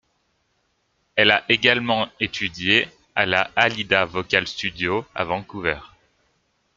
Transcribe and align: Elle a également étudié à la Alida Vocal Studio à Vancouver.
Elle 1.15 1.29
a 1.29 1.43
également 1.47 2.07
étudié 2.19 2.87
à 3.13 3.27
la 3.27 3.51
Alida 3.55 4.03
Vocal 4.05 4.47
Studio 4.47 5.05
à 5.13 5.25
Vancouver. 5.25 5.77